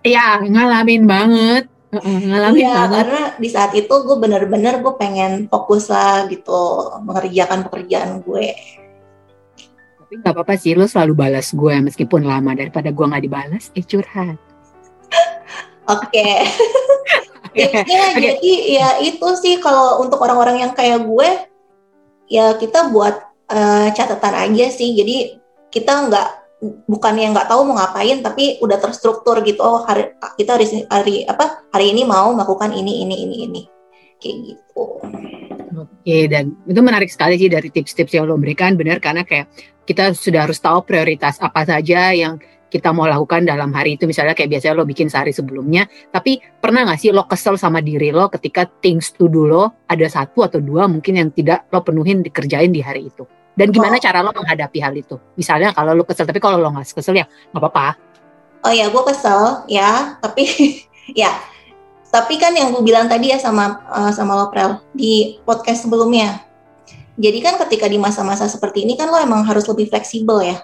Iya 0.00 0.40
ngalamin 0.40 1.04
banget. 1.04 1.68
Ngalamin 1.92 2.56
ya, 2.56 2.72
banget. 2.72 2.92
karena 2.96 3.22
di 3.36 3.48
saat 3.52 3.76
itu 3.76 3.92
gue 3.92 4.16
bener-bener 4.16 4.80
gue 4.80 4.96
pengen 4.96 5.44
fokus 5.44 5.92
lah 5.92 6.24
gitu 6.32 6.88
mengerjakan 7.04 7.68
pekerjaan 7.68 8.24
gue 8.24 8.56
tapi 10.10 10.26
nggak 10.26 10.34
apa-apa 10.42 10.58
sih 10.58 10.74
lo 10.74 10.90
selalu 10.90 11.14
balas 11.14 11.54
gue 11.54 11.70
meskipun 11.86 12.26
lama 12.26 12.50
daripada 12.58 12.90
gue 12.90 13.06
nggak 13.06 13.30
dibalas 13.30 13.70
eh 13.78 13.86
curhat 13.86 14.34
oke 15.86 16.10
okay. 16.10 16.42
okay. 17.46 17.70
okay. 17.70 18.18
jadi 18.18 18.52
ya 18.74 18.88
itu 19.06 19.28
sih 19.38 19.62
kalau 19.62 20.02
untuk 20.02 20.18
orang-orang 20.18 20.66
yang 20.66 20.74
kayak 20.74 21.06
gue 21.06 21.46
ya 22.26 22.58
kita 22.58 22.90
buat 22.90 23.22
uh, 23.54 23.94
catatan 23.94 24.50
aja 24.50 24.66
sih 24.74 24.98
jadi 24.98 25.38
kita 25.70 26.10
nggak 26.10 26.28
bukan 26.90 27.14
yang 27.14 27.30
nggak 27.30 27.46
tahu 27.46 27.70
mau 27.70 27.78
ngapain 27.78 28.18
tapi 28.18 28.58
udah 28.58 28.82
terstruktur 28.82 29.38
gitu 29.46 29.62
oh 29.62 29.86
hari 29.86 30.10
kita 30.34 30.58
hari 30.58 30.66
hari 30.90 31.22
apa 31.22 31.70
hari 31.70 31.94
ini 31.94 32.02
mau 32.02 32.34
melakukan 32.34 32.74
ini 32.74 33.06
ini 33.06 33.14
ini 33.30 33.36
ini 33.46 33.62
kayak 34.18 34.36
gitu 34.42 34.82
Oke, 35.86 36.28
dan 36.28 36.56
itu 36.68 36.80
menarik 36.84 37.08
sekali 37.08 37.40
sih 37.40 37.48
dari 37.48 37.68
tips-tips 37.72 38.12
yang 38.12 38.28
lo 38.28 38.36
berikan, 38.36 38.76
benar 38.76 39.00
karena 39.00 39.24
kayak 39.24 39.48
kita 39.88 40.12
sudah 40.12 40.44
harus 40.44 40.60
tahu 40.60 40.84
prioritas 40.84 41.40
apa 41.40 41.64
saja 41.64 42.12
yang 42.12 42.36
kita 42.70 42.94
mau 42.94 43.10
lakukan 43.10 43.42
dalam 43.42 43.74
hari 43.74 43.98
itu. 43.98 44.06
Misalnya 44.06 44.38
kayak 44.38 44.56
biasanya 44.56 44.74
lo 44.78 44.86
bikin 44.86 45.10
sehari 45.10 45.34
sebelumnya, 45.34 45.90
tapi 46.14 46.38
pernah 46.38 46.86
nggak 46.86 46.98
sih 47.02 47.10
lo 47.10 47.26
kesel 47.26 47.58
sama 47.58 47.82
diri 47.82 48.14
lo 48.14 48.30
ketika 48.30 48.64
things 48.80 49.10
to 49.16 49.26
do 49.26 49.50
lo 49.50 49.84
ada 49.90 50.06
satu 50.06 50.46
atau 50.46 50.62
dua 50.62 50.86
mungkin 50.86 51.18
yang 51.18 51.28
tidak 51.34 51.66
lo 51.74 51.82
penuhin 51.82 52.22
dikerjain 52.22 52.70
di 52.70 52.80
hari 52.80 53.10
itu? 53.10 53.26
Dan 53.58 53.74
gimana 53.74 53.98
oh. 53.98 54.00
cara 54.00 54.22
lo 54.22 54.30
menghadapi 54.30 54.78
hal 54.78 54.94
itu? 54.94 55.18
Misalnya 55.34 55.74
kalau 55.74 55.92
lo 55.98 56.06
kesel, 56.06 56.24
tapi 56.24 56.38
kalau 56.38 56.62
lo 56.62 56.70
nggak 56.70 56.94
kesel 56.94 57.18
ya 57.18 57.26
nggak 57.26 57.60
apa-apa. 57.60 57.98
Oh 58.60 58.72
ya, 58.72 58.92
gue 58.92 59.02
kesel 59.08 59.66
ya, 59.66 60.20
tapi 60.22 60.44
ya 61.20 61.32
tapi 62.10 62.42
kan 62.42 62.50
yang 62.58 62.74
gue 62.74 62.82
bilang 62.82 63.06
tadi 63.06 63.30
ya 63.30 63.38
sama 63.38 63.86
uh, 63.86 64.10
sama 64.10 64.34
Loprel 64.34 64.82
di 64.90 65.38
podcast 65.46 65.86
sebelumnya. 65.86 66.42
Jadi 67.14 67.38
kan 67.38 67.54
ketika 67.66 67.86
di 67.86 68.02
masa-masa 68.02 68.50
seperti 68.50 68.82
ini 68.82 68.98
kan 68.98 69.14
lo 69.14 69.18
emang 69.18 69.46
harus 69.46 69.62
lebih 69.70 69.86
fleksibel 69.86 70.42
ya. 70.42 70.58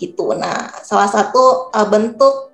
Gitu. 0.00 0.32
Nah, 0.32 0.72
salah 0.80 1.12
satu 1.12 1.68
uh, 1.68 1.86
bentuk 1.92 2.52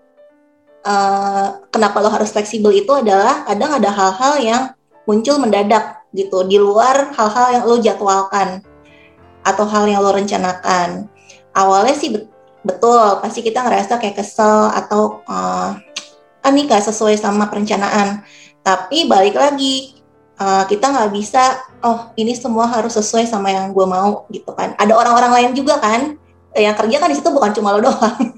uh, 0.82 1.62
kenapa 1.70 2.02
lo 2.02 2.10
harus 2.10 2.34
fleksibel 2.34 2.74
itu 2.74 2.90
adalah 2.90 3.46
kadang 3.46 3.78
ada 3.78 3.90
hal-hal 3.94 4.34
yang 4.42 4.62
muncul 5.06 5.38
mendadak 5.38 6.02
gitu 6.10 6.42
di 6.42 6.58
luar 6.58 7.14
hal-hal 7.14 7.46
yang 7.54 7.64
lo 7.70 7.76
jadwalkan 7.78 8.66
atau 9.46 9.64
hal 9.64 9.86
yang 9.86 10.02
lo 10.02 10.10
rencanakan. 10.10 11.06
Awalnya 11.54 11.94
sih 11.94 12.10
betul, 12.66 13.22
pasti 13.22 13.46
kita 13.46 13.62
ngerasa 13.62 14.02
kayak 14.02 14.18
kesel 14.18 14.74
atau 14.74 15.22
uh, 15.30 15.78
kan 16.42 16.52
nih 16.54 16.64
gak 16.70 16.84
sesuai 16.86 17.18
sama 17.18 17.50
perencanaan. 17.50 18.22
Tapi 18.62 19.08
balik 19.08 19.36
lagi, 19.38 19.98
uh, 20.38 20.64
kita 20.66 20.90
nggak 20.90 21.10
bisa, 21.14 21.58
oh 21.82 22.10
ini 22.18 22.32
semua 22.34 22.68
harus 22.70 22.94
sesuai 22.94 23.26
sama 23.26 23.52
yang 23.52 23.74
gue 23.74 23.86
mau 23.86 24.26
gitu 24.30 24.50
kan. 24.54 24.74
Ada 24.78 24.94
orang-orang 24.94 25.32
lain 25.34 25.50
juga 25.56 25.78
kan, 25.82 26.16
yang 26.54 26.74
kerja 26.74 26.96
kan 26.98 27.08
di 27.10 27.16
situ 27.18 27.30
bukan 27.30 27.52
cuma 27.54 27.74
lo 27.76 27.80
doang. 27.84 28.36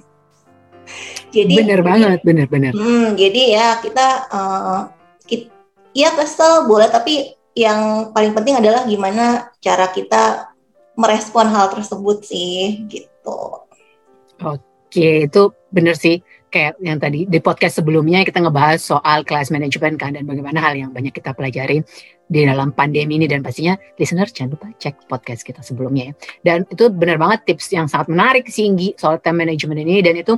jadi 1.35 1.54
bener 1.62 1.80
banget, 1.85 2.19
bener 2.25 2.47
bener. 2.47 2.73
Hmm, 2.75 3.14
jadi 3.14 3.42
ya 3.54 3.66
kita, 3.83 4.07
uh, 4.33 4.80
kita, 5.28 5.52
ya 5.95 6.14
kesel 6.14 6.66
boleh, 6.66 6.88
tapi 6.88 7.37
yang 7.59 8.12
paling 8.14 8.33
penting 8.33 8.57
adalah 8.57 8.87
gimana 8.87 9.50
cara 9.59 9.90
kita 9.90 10.54
merespon 10.95 11.50
hal 11.50 11.73
tersebut 11.75 12.23
sih 12.23 12.87
gitu. 12.87 13.66
Oke, 14.40 15.28
itu 15.28 15.42
bener 15.71 15.95
sih 15.95 16.23
kayak 16.50 16.83
yang 16.83 16.99
tadi 16.99 17.25
di 17.30 17.38
podcast 17.38 17.78
sebelumnya 17.78 18.26
kita 18.26 18.42
ngebahas 18.42 18.83
soal 18.83 19.23
class 19.23 19.49
management 19.54 19.97
kan 19.97 20.19
dan 20.19 20.26
bagaimana 20.26 20.59
hal 20.59 20.75
yang 20.75 20.90
banyak 20.90 21.14
kita 21.14 21.33
pelajari 21.33 21.80
di 22.26 22.40
dalam 22.42 22.75
pandemi 22.75 23.16
ini. 23.16 23.30
Dan 23.30 23.40
pastinya 23.40 23.78
listener 23.97 24.26
jangan 24.28 24.59
lupa 24.59 24.69
cek 24.75 25.07
podcast 25.07 25.47
kita 25.47 25.62
sebelumnya 25.62 26.11
ya. 26.11 26.14
Dan 26.42 26.59
itu 26.66 26.90
benar 26.90 27.16
banget 27.16 27.54
tips 27.54 27.71
yang 27.73 27.87
sangat 27.87 28.11
menarik 28.11 28.50
sih 28.50 28.66
Inggi 28.66 28.99
soal 28.99 29.23
time 29.23 29.47
management 29.47 29.80
ini. 29.80 30.02
Dan 30.02 30.19
itu 30.19 30.35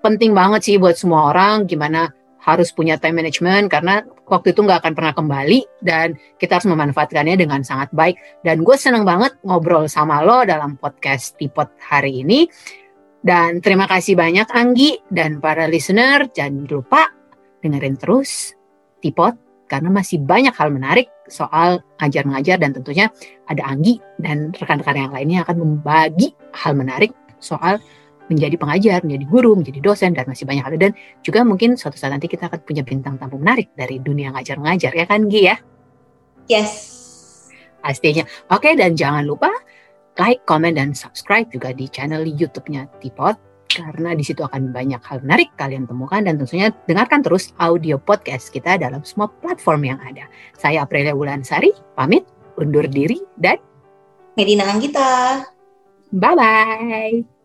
penting 0.00 0.32
banget 0.32 0.64
sih 0.64 0.76
buat 0.80 0.96
semua 0.96 1.30
orang 1.30 1.68
gimana 1.68 2.08
harus 2.40 2.72
punya 2.72 2.96
time 2.96 3.20
management 3.20 3.68
karena 3.68 4.00
waktu 4.24 4.56
itu 4.56 4.64
nggak 4.64 4.80
akan 4.80 4.92
pernah 4.96 5.12
kembali 5.12 5.60
dan 5.84 6.16
kita 6.40 6.56
harus 6.56 6.68
memanfaatkannya 6.72 7.36
dengan 7.36 7.60
sangat 7.60 7.92
baik. 7.92 8.16
Dan 8.40 8.64
gue 8.64 8.76
seneng 8.80 9.04
banget 9.04 9.36
ngobrol 9.44 9.84
sama 9.92 10.24
lo 10.24 10.40
dalam 10.48 10.80
podcast 10.80 11.36
Tipot 11.36 11.68
hari 11.84 12.24
ini 12.24 12.48
dan 13.20 13.60
terima 13.60 13.84
kasih 13.84 14.16
banyak 14.16 14.48
Anggi 14.48 14.96
dan 15.12 15.44
para 15.44 15.68
listener. 15.68 16.32
Jangan 16.32 16.64
lupa 16.68 17.12
dengerin 17.60 18.00
terus 18.00 18.56
Tipot 19.00 19.36
karena 19.68 19.88
masih 19.92 20.20
banyak 20.20 20.52
hal 20.56 20.72
menarik 20.72 21.08
soal 21.30 21.80
ngajar-ngajar 22.00 22.58
dan 22.58 22.74
tentunya 22.74 23.06
ada 23.46 23.62
Anggi 23.68 24.00
dan 24.18 24.52
rekan-rekan 24.56 25.08
yang 25.08 25.12
lainnya 25.14 25.44
akan 25.44 25.56
membagi 25.62 26.32
hal 26.56 26.72
menarik 26.74 27.12
soal 27.40 27.80
menjadi 28.30 28.54
pengajar, 28.54 29.02
menjadi 29.02 29.24
guru, 29.26 29.58
menjadi 29.58 29.80
dosen, 29.82 30.14
dan 30.14 30.24
masih 30.30 30.46
banyak 30.46 30.62
hal. 30.62 30.78
Dan 30.78 30.94
juga 31.26 31.42
mungkin 31.42 31.74
suatu 31.74 31.98
saat 31.98 32.14
nanti 32.14 32.30
kita 32.30 32.46
akan 32.46 32.62
punya 32.62 32.86
bintang 32.86 33.18
tamu 33.18 33.42
menarik 33.42 33.74
dari 33.74 33.98
dunia 33.98 34.30
ngajar-ngajar, 34.30 34.94
ya 34.94 35.04
kan 35.04 35.26
Gi 35.26 35.42
ya? 35.50 35.56
Yes. 36.46 36.72
Pastinya. 37.82 38.22
Oke, 38.54 38.78
dan 38.78 38.94
jangan 38.94 39.26
lupa 39.26 39.50
like, 40.18 40.42
comment, 40.48 40.74
dan 40.74 40.96
subscribe 40.96 41.46
juga 41.52 41.70
di 41.76 41.86
channel 41.86 42.26
YouTube-nya 42.26 42.88
Tipot 42.98 43.50
karena 43.70 44.18
di 44.18 44.26
situ 44.26 44.42
akan 44.42 44.74
banyak 44.74 44.98
hal 45.06 45.22
menarik 45.22 45.54
kalian 45.54 45.86
temukan 45.86 46.26
dan 46.26 46.34
tentunya 46.42 46.74
dengarkan 46.90 47.22
terus 47.22 47.54
audio 47.62 48.02
podcast 48.02 48.50
kita 48.50 48.74
dalam 48.74 49.06
semua 49.06 49.30
platform 49.30 49.94
yang 49.94 50.00
ada. 50.02 50.26
Saya 50.58 50.82
Aprilia 50.82 51.14
Wulansari, 51.14 51.70
pamit, 51.94 52.26
undur 52.58 52.90
diri, 52.90 53.22
dan 53.38 53.62
Medina 54.34 54.66
Anggita. 54.66 55.46
Bye-bye. 56.10 57.39